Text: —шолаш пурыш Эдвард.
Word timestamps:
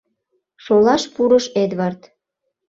—шолаш 0.63 1.03
пурыш 1.13 1.45
Эдвард. 1.63 2.01